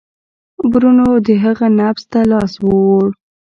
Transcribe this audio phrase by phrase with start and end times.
[0.71, 3.07] برونو د هغه نبض ته لاس ووړ.